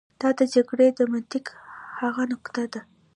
[0.21, 1.45] دا د جګړې د منطق
[1.99, 2.81] هغه نقطه ده.